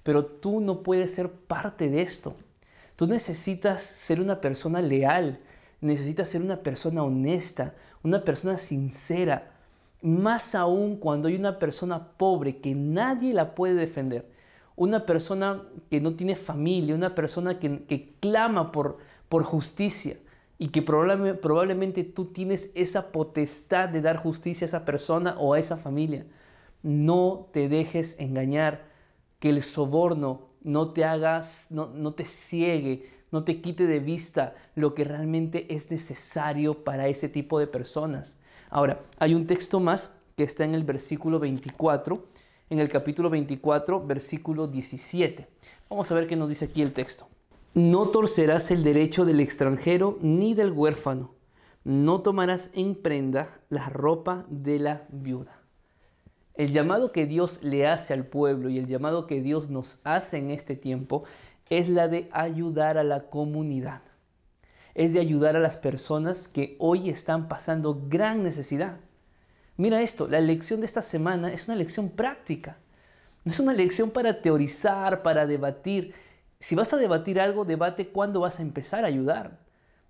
[0.01, 2.35] pero tú no puedes ser parte de esto.
[2.95, 5.39] Tú necesitas ser una persona leal,
[5.81, 9.51] necesitas ser una persona honesta, una persona sincera,
[10.01, 14.29] más aún cuando hay una persona pobre que nadie la puede defender,
[14.75, 18.97] una persona que no tiene familia, una persona que, clama por,
[19.29, 20.17] por justicia
[20.57, 25.59] y que probablemente tú tienes esa potestad de dar justicia a esa persona o a
[25.59, 26.25] esa familia.
[26.83, 28.89] No te dejes engañar,
[29.39, 34.55] que el soborno no te hagas, no, no te ciegue, no te quite de vista
[34.75, 38.37] lo que realmente es necesario para ese tipo de personas.
[38.69, 42.25] Ahora, hay un texto más que está en el versículo 24
[42.71, 45.45] en el capítulo 24, versículo 17.
[45.89, 47.27] Vamos a ver qué nos dice aquí el texto.
[47.73, 51.35] No torcerás el derecho del extranjero ni del huérfano.
[51.83, 55.59] No tomarás en prenda la ropa de la viuda.
[56.53, 60.37] El llamado que Dios le hace al pueblo y el llamado que Dios nos hace
[60.37, 61.23] en este tiempo
[61.71, 64.01] es la de ayudar a la comunidad.
[64.93, 68.97] Es de ayudar a las personas que hoy están pasando gran necesidad.
[69.77, 72.77] Mira esto, la lección de esta semana es una lección práctica.
[73.45, 76.13] No es una lección para teorizar, para debatir.
[76.59, 79.57] Si vas a debatir algo, debate cuándo vas a empezar a ayudar.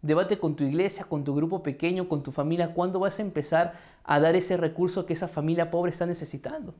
[0.01, 3.75] Debate con tu iglesia, con tu grupo pequeño, con tu familia, cuándo vas a empezar
[4.03, 6.73] a dar ese recurso que esa familia pobre está necesitando.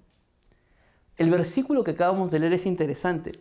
[1.17, 3.31] El versículo que acabamos de leer es interesante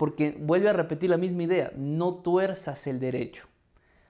[0.00, 1.74] porque vuelve a repetir la misma idea.
[1.76, 3.48] No tuerzas el derecho,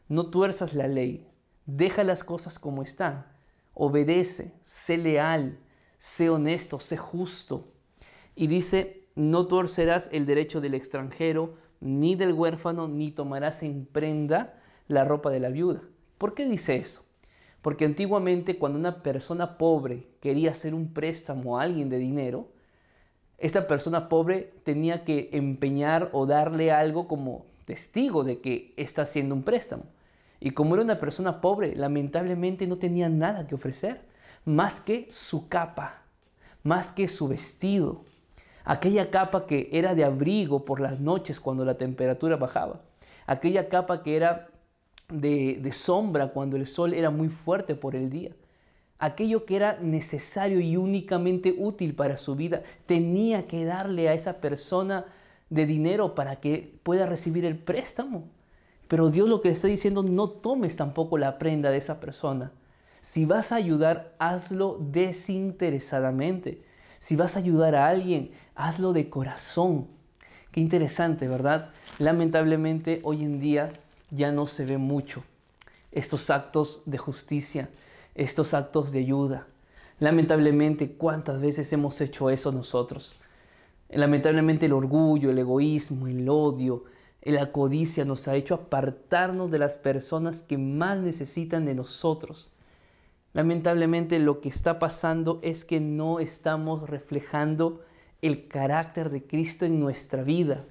[0.07, 1.27] no tuerzas la ley,
[1.67, 3.27] deja las cosas como están
[3.75, 5.59] obedece, sé leal,
[5.99, 7.73] sé honesto, sé justo.
[8.37, 14.63] Y dice, no torcerás el derecho del extranjero, ni del huérfano, ni tomarás en prenda
[14.87, 15.83] la ropa de la viuda.
[16.19, 17.05] ¿Por qué dice eso?
[17.63, 22.53] Porque antiguamente cuando una persona pobre quería hacer un préstamo a alguien de dinero,
[23.41, 29.35] esta persona pobre tenía que empeñar o darle algo como testigo de que está haciendo
[29.35, 29.85] un préstamo.
[30.41, 34.03] Y como era una persona pobre, lamentablemente no tenía nada que ofrecer,
[34.45, 36.03] más que su capa,
[36.63, 38.05] más que su vestido,
[38.65, 42.81] aquella capa que era de abrigo por las noches cuando la temperatura bajaba,
[43.27, 44.49] aquella capa que era
[45.11, 48.33] de, sombra cuando el sol era muy fuerte por el día,
[49.01, 54.41] aquello que era necesario y únicamente útil para su vida, tenía que darle a esa
[54.41, 55.07] persona
[55.49, 58.29] de dinero para que pueda recibir el préstamo.
[58.87, 62.53] Pero Dios lo que está diciendo, no tomes tampoco la prenda de esa persona.
[63.01, 66.63] Si vas a ayudar, hazlo desinteresadamente.
[66.99, 69.87] Si vas a ayudar a alguien, hazlo de corazón.
[70.53, 71.71] Qué interesante, ¿verdad?
[71.99, 73.73] Lamentablemente hoy en día
[74.11, 75.25] ya no se ve mucho
[75.93, 77.69] estos actos de justicia,
[78.21, 79.47] estos actos de ayuda.
[79.99, 83.15] Lamentablemente, ¿cuántas veces hemos hecho eso nosotros?
[83.89, 86.85] Lamentablemente el orgullo, el egoísmo, el odio,
[87.23, 92.51] la codicia nos ha hecho apartarnos de las personas que más necesitan de nosotros.
[93.33, 97.81] Lamentablemente lo que está pasando es que no estamos reflejando
[98.21, 100.67] el carácter de Cristo en nuestra vida.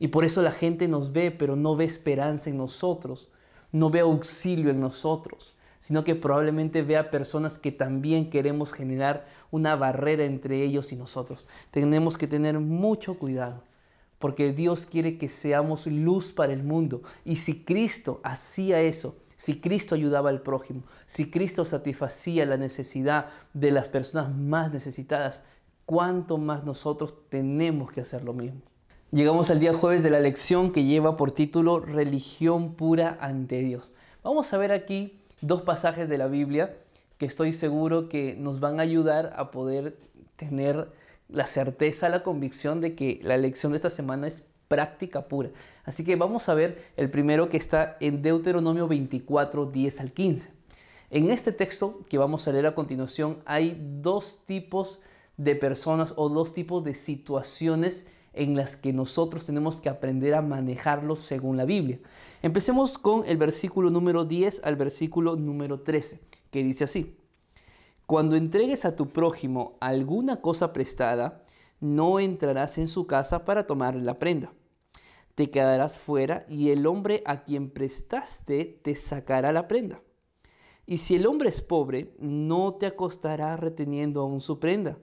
[0.00, 3.28] Y por eso la gente nos ve, pero no ve esperanza en nosotros,
[3.70, 9.74] no ve auxilio en nosotros sino que probablemente vea personas que también queremos generar una
[9.74, 11.48] barrera entre ellos y nosotros.
[11.72, 13.64] Tenemos que tener mucho cuidado,
[14.20, 17.02] porque Dios quiere que seamos luz para el mundo.
[17.24, 23.26] Y si Cristo hacía eso, si Cristo ayudaba al prójimo, si Cristo satisfacía la necesidad
[23.52, 25.42] de las personas más necesitadas,
[25.84, 28.60] ¿cuánto más nosotros tenemos que hacer lo mismo?
[29.10, 33.90] Llegamos al día jueves de la lección que lleva por título Religión pura ante Dios.
[34.22, 36.74] Vamos a ver aquí dos pasajes de la Biblia
[37.18, 39.98] que estoy seguro que nos van a ayudar a poder
[40.36, 40.88] tener
[41.28, 45.50] la certeza, la convicción de que la lección de esta semana es práctica pura.
[45.84, 50.50] Así que vamos a ver el primero que está en Deuteronomio 24, 10 al 15.
[51.10, 55.02] En este texto que vamos a leer a continuación hay dos tipos
[55.36, 60.42] de personas o dos tipos de situaciones en las que nosotros tenemos que aprender a
[60.42, 61.98] manejarlos según la Biblia.
[62.42, 67.16] Empecemos con el versículo número 10 al versículo número 13, que dice así.
[68.06, 71.42] Cuando entregues a tu prójimo alguna cosa prestada,
[71.80, 74.52] no entrarás en su casa para tomar la prenda.
[75.34, 80.00] Te quedarás fuera y el hombre a quien prestaste te sacará la prenda.
[80.84, 84.98] Y si el hombre es pobre, no te acostará reteniendo aún su prenda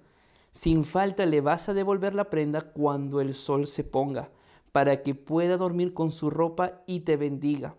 [0.60, 4.28] sin falta le vas a devolver la prenda cuando el sol se ponga,
[4.74, 7.76] para que pueda dormir con su ropa y te bendiga.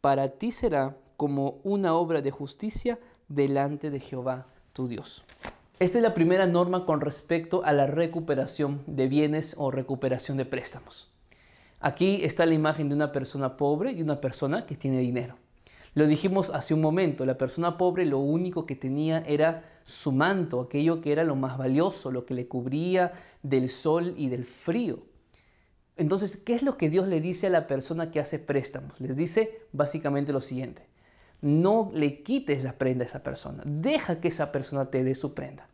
[0.00, 5.22] Para ti será como una obra de justicia delante de Jehová tu Dios.
[5.78, 10.46] Esta es la primera norma con respecto a la recuperación de bienes o recuperación de
[10.46, 11.12] préstamos.
[11.78, 15.36] Aquí está la imagen de una persona pobre y una persona que tiene dinero.
[15.96, 20.60] Lo dijimos hace un momento, la persona pobre lo único que tenía era su manto,
[20.60, 24.98] aquello que era lo más valioso, lo que le cubría del sol y del frío.
[25.96, 29.00] Entonces, ¿qué es lo que Dios le dice a la persona que hace préstamos?
[29.00, 30.82] Les dice básicamente lo siguiente,
[31.40, 35.32] no le quites la prenda a esa persona, deja que esa persona te dé su
[35.32, 35.66] prenda.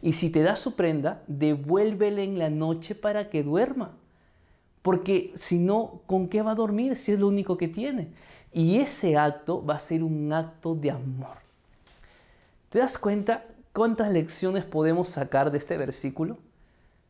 [0.00, 3.96] Y si te da su prenda, devuélvele en la noche para que duerma.
[4.82, 8.12] Porque si no, ¿con qué va a dormir si es lo único que tiene?
[8.56, 11.38] Y ese acto va a ser un acto de amor.
[12.68, 16.38] ¿Te das cuenta cuántas lecciones podemos sacar de este versículo?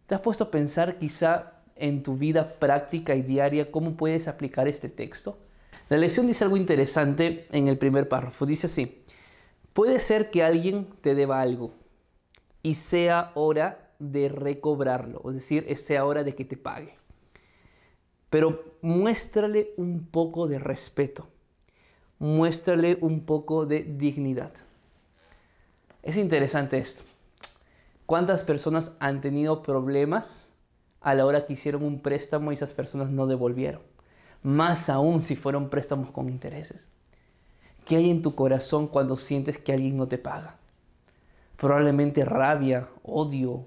[0.06, 4.68] ¿Te has puesto a pensar quizá en tu vida práctica y diaria cómo puedes aplicar
[4.68, 5.36] este texto?
[5.90, 8.46] La lección dice algo interesante en el primer párrafo.
[8.46, 9.04] Dice así,
[9.74, 11.74] puede ser que alguien te deba algo
[12.62, 16.96] y sea hora de recobrarlo, es decir, sea hora de que te pague.
[18.30, 21.28] Pero muéstrale un poco de respeto
[22.24, 24.50] muéstrale un poco de dignidad.
[26.02, 27.02] Es interesante esto.
[28.06, 30.54] ¿Cuántas personas han tenido problemas
[31.02, 33.82] a la hora que hicieron un préstamo y esas personas no devolvieron?
[34.42, 36.88] Más aún si fueron préstamos con intereses.
[37.84, 40.56] ¿Qué hay en tu corazón cuando sientes que alguien no te paga?
[41.58, 43.66] Probablemente rabia, odio,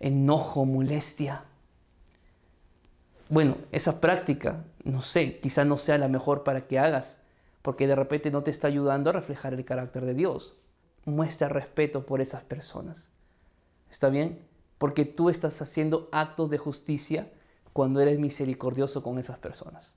[0.00, 1.44] enojo, molestia.
[3.28, 7.18] Bueno, esa práctica, no sé, quizá no sea la mejor para que hagas,
[7.66, 10.54] porque de repente no te está ayudando a reflejar el carácter de Dios.
[11.04, 13.08] Muestra respeto por esas personas.
[13.90, 14.38] ¿Está bien?
[14.78, 17.28] Porque tú estás haciendo actos de justicia
[17.72, 19.94] cuando eres misericordioso con esas personas.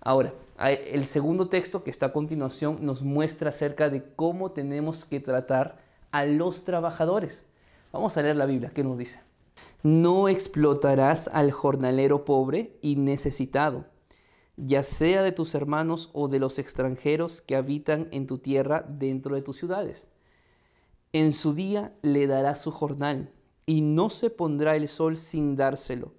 [0.00, 5.20] Ahora, el segundo texto que está a continuación nos muestra acerca de cómo tenemos que
[5.20, 5.76] tratar
[6.10, 7.44] a los trabajadores.
[7.92, 8.72] Vamos a leer la Biblia.
[8.74, 9.20] ¿Qué nos dice?
[9.82, 13.84] No explotarás al jornalero pobre y necesitado
[14.58, 19.34] ya sea de tus hermanos o de los extranjeros que habitan en tu tierra dentro
[19.34, 20.08] de tus ciudades.
[21.12, 23.30] En su día le dará su jornal,
[23.66, 26.12] y no se pondrá el sol sin dárselo,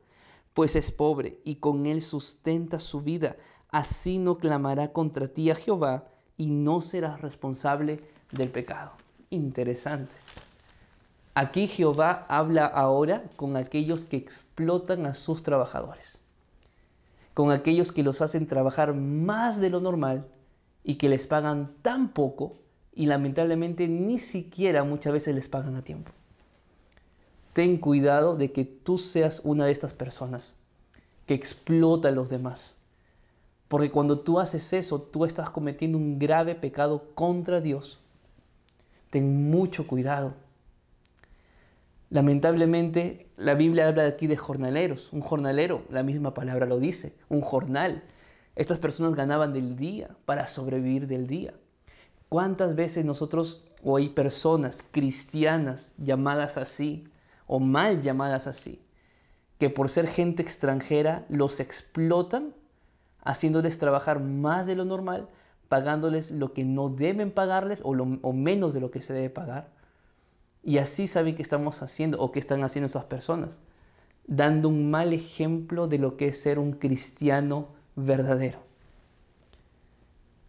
[0.53, 3.37] pues es pobre y con él sustenta su vida.
[3.69, 7.99] Así no clamará contra ti a Jehová, y no serás responsable
[8.31, 8.93] del pecado.
[9.31, 10.15] interesante.
[11.35, 16.19] Aquí Jehová habla ahora con aquellos que explotan a sus trabajadores,
[17.39, 20.27] con aquellos que los hacen trabajar más de lo normal
[20.83, 22.57] y que les pagan tan poco
[22.93, 26.11] y lamentablemente ni siquiera muchas veces les pagan a tiempo.
[27.53, 30.55] Ten cuidado de que tú seas una de estas personas
[31.27, 32.73] que explota a los demás.
[33.69, 37.99] Porque cuando tú haces eso, tú estás cometiendo un grave pecado contra Dios.
[39.11, 40.33] Ten mucho cuidado.
[42.09, 45.11] Lamentablemente, la Biblia habla aquí de jornaleros.
[45.13, 48.03] Un jornalero, la misma palabra lo dice, un jornal.
[48.55, 51.53] Estas personas ganaban del día para sobrevivir del día.
[52.27, 57.07] ¿Cuántas veces nosotros o hay personas cristianas llamadas así
[57.47, 58.83] o mal llamadas así,
[59.57, 62.53] que por ser gente extranjera los explotan,
[63.23, 65.29] haciéndoles trabajar más de lo normal,
[65.69, 69.78] pagándoles lo que no deben pagarles o, o menos de lo que se debe pagar?
[70.69, 73.59] Y así saben que estamos haciendo o que están haciendo esas personas,
[74.27, 78.59] dando un mal ejemplo de lo que es ser un cristiano verdadero.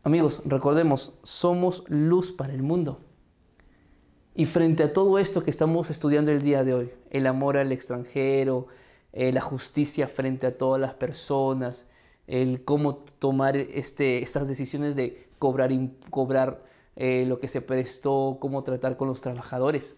[0.02, 3.00] Amigos, recordemos, somos luz para el mundo.
[4.34, 7.72] Y frente a todo esto que estamos estudiando el día de hoy, el amor al
[7.72, 8.66] extranjero,
[9.14, 11.88] eh, la justicia frente a todas las personas,
[12.26, 15.70] el cómo tomar este, estas decisiones de cobrar,
[16.10, 16.62] cobrar
[16.96, 19.96] eh, lo que se prestó, cómo tratar con los trabajadores.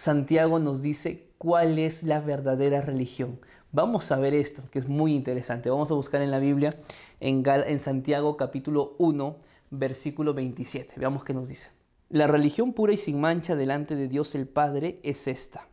[0.00, 3.38] Santiago nos dice cuál es la verdadera religión.
[3.70, 5.68] Vamos a ver esto, que es muy interesante.
[5.68, 6.74] Vamos a buscar en la Biblia,
[7.20, 9.36] en, en Santiago capítulo 1,
[9.68, 10.94] versículo 27.
[10.96, 11.68] Veamos qué nos dice.
[12.08, 15.68] La religión pura y sin mancha delante de Dios el Padre es esta.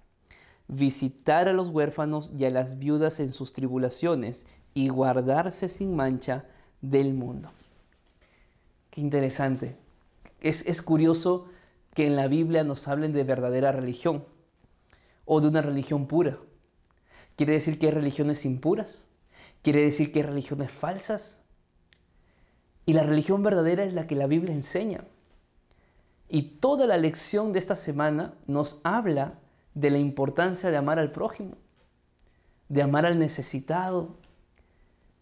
[0.67, 6.43] Visitar a los huérfanos y a las viudas en sus tribulaciones y guardarse sin mancha
[6.81, 7.49] del mundo.
[8.89, 9.77] Qué interesante.
[10.41, 11.47] Es, es curioso
[11.97, 14.23] que en la Biblia nos hablen de verdadera religión
[15.25, 16.37] o de una religión pura.
[17.35, 19.01] ¿Quiere decir que hay religiones impuras?
[19.63, 21.41] ¿Quiere decir que hay religiones falsas?
[22.85, 25.05] Y la religión verdadera es la que la Biblia enseña.
[26.29, 29.39] Y toda la lección de esta semana nos habla
[29.73, 31.57] de la importancia de amar al prójimo,
[32.69, 34.17] de amar al necesitado,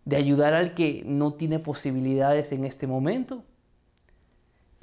[0.03, 3.45] de ayudar al que no tiene posibilidades en este momento.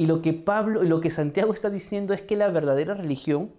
[0.03, 3.53] Y lo que Pablo, lo que Santiago está diciendo es que la verdadera religión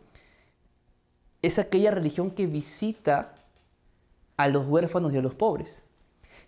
[1.41, 3.33] es aquella religión que visita
[4.35, 5.83] a los huérfanos y a los pobres.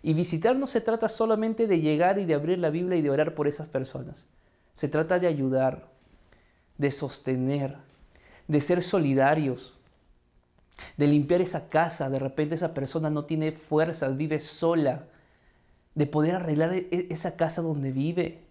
[0.02, 3.08] Y visitar no se trata solamente de llegar y de abrir la Biblia y de
[3.08, 4.26] orar por esas personas.
[4.74, 5.88] Se trata de ayudar,
[6.76, 7.78] de sostener,
[8.48, 9.78] de ser solidarios,
[10.98, 12.10] de limpiar esa casa.
[12.10, 15.06] De repente esa persona no tiene fuerzas, vive sola.
[15.94, 18.45] De poder arreglar e-, esa casa donde vive.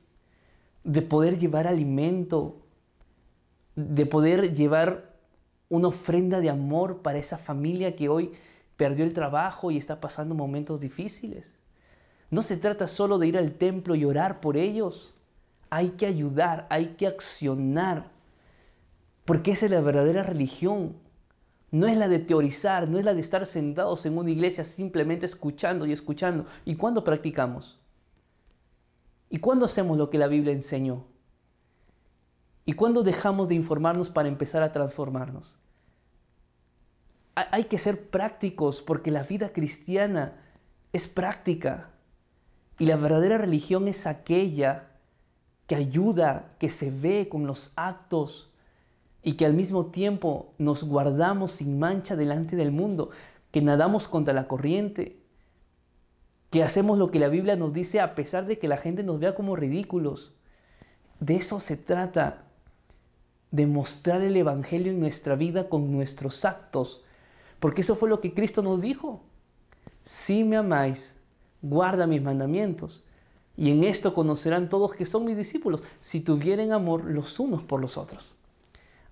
[0.86, 2.56] De poder llevar alimento.
[3.76, 5.14] De poder llevar
[5.68, 8.32] una ofrenda de amor para esa familia que hoy
[8.78, 11.58] perdió el trabajo y está pasando momentos difíciles.
[12.30, 15.14] No se trata solo de ir al templo y orar por ellos.
[15.70, 18.12] Hay que ayudar, hay que accionar.
[19.26, 20.96] Porque esa es la verdadera religión.
[21.72, 25.26] No es la de teorizar, no es la de estar sentados en una iglesia simplemente
[25.26, 26.46] escuchando y escuchando.
[26.64, 27.80] ¿Y cuándo practicamos?
[29.36, 31.04] ¿Y cuándo hacemos lo que la Biblia enseñó?
[32.64, 35.58] ¿Y cuándo dejamos de informarnos para empezar a transformarnos?
[37.36, 40.38] hay que ser prácticos porque la vida cristiana
[40.94, 41.90] es práctica.
[42.80, 44.88] Y la verdadera religión es aquella
[45.68, 48.54] que ayuda, que se ve con los actos
[49.22, 53.10] y que al mismo tiempo nos guardamos sin mancha delante del mundo,
[53.52, 55.25] que nadamos contra la corriente,
[56.56, 59.20] que hacemos lo que la Biblia nos dice a pesar de que la gente nos
[59.20, 60.32] vea como ridículos.
[61.20, 62.46] De eso se trata,
[63.52, 67.04] de mostrar el Evangelio en nuestra vida con nuestros actos,
[67.60, 69.22] porque eso fue lo que Cristo nos dijo.
[70.06, 71.18] Si me amáis,
[71.62, 73.04] guarda mis mandamientos.
[73.58, 77.82] Y en esto conocerán todos que son mis discípulos, si tuvieren amor los unos por
[77.82, 78.34] los otros.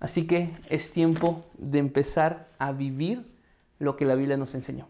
[0.00, 3.30] Así que es tiempo de empezar a vivir
[3.78, 4.88] lo que la Biblia nos enseñó.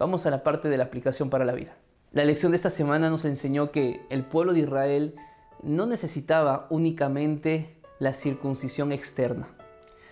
[0.00, 1.76] Vamos a la parte de la aplicación para la vida.
[2.12, 5.14] La lección de esta semana nos enseñó que el pueblo de Israel
[5.62, 9.48] no necesitaba únicamente la circuncisión externa,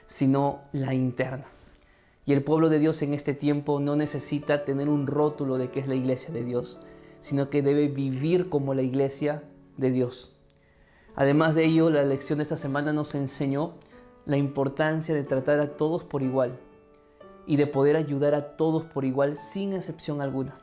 [0.07, 1.45] sino la interna.
[2.25, 5.81] Y el pueblo de Dios en este tiempo no necesita tener un rótulo de que
[5.81, 6.81] es la iglesia de Dios,
[7.19, 9.43] sino que debe vivir como la iglesia
[9.77, 10.35] de Dios.
[11.17, 13.75] Además de ello, la lección de esta semana nos enseñó
[14.25, 16.59] la importancia de tratar a todos por igual
[17.47, 20.55] y de poder ayudar a todos por igual sin excepción alguna.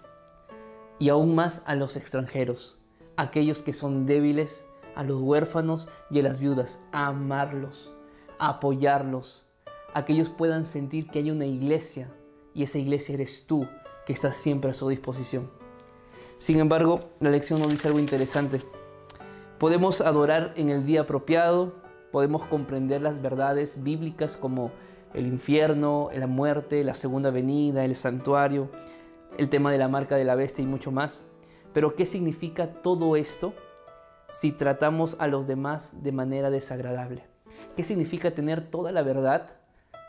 [0.99, 2.77] Y aún más a los extranjeros,
[3.15, 7.93] aquellos que son débiles, a los huérfanos y a las viudas, a amarlos,
[8.39, 9.45] a apoyarlos,
[9.93, 12.09] a que ellos puedan sentir que hay una iglesia
[12.53, 13.67] y esa iglesia eres tú
[14.05, 15.51] que estás siempre a su disposición.
[16.39, 18.59] Sin embargo, la lección nos dice algo interesante.
[19.59, 21.73] Podemos adorar en el día apropiado,
[22.11, 24.71] podemos comprender las verdades bíblicas como
[25.13, 28.69] el infierno, la muerte, la segunda venida, el santuario,
[29.37, 31.23] el tema de la marca de la bestia y mucho más.
[31.73, 33.53] Pero ¿qué significa todo esto
[34.29, 37.23] si tratamos a los demás de manera desagradable?
[37.75, 39.57] ¿Qué significa tener toda la verdad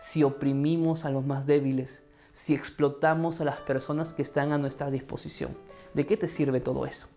[0.00, 2.02] si oprimimos a los más débiles,
[2.32, 5.56] si explotamos a las personas que están a nuestra disposición?
[5.94, 7.08] ¿De qué te sirve todo eso?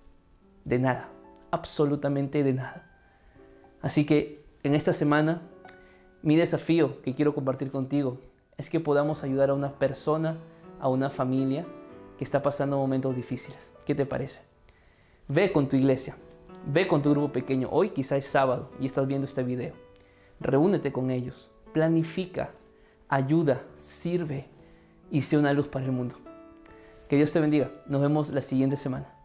[0.66, 1.10] De nada,
[1.50, 2.90] absolutamente de nada.
[3.82, 5.42] Así que en esta semana,
[6.22, 8.20] mi desafío que quiero compartir contigo
[8.58, 10.38] es que podamos ayudar a una persona,
[10.80, 11.66] a una familia
[12.24, 13.72] está pasando momentos difíciles.
[13.86, 14.42] ¿Qué te parece?
[15.28, 16.16] Ve con tu iglesia,
[16.66, 17.70] ve con tu grupo pequeño.
[17.72, 19.74] Hoy quizá es sábado y estás viendo este video.
[20.40, 22.52] Reúnete con ellos, planifica,
[23.08, 24.48] ayuda, sirve
[25.12, 26.16] y sé una luz para el mundo.
[27.08, 27.72] Que Dios te bendiga.
[27.88, 29.21] Nos vemos la siguiente semana.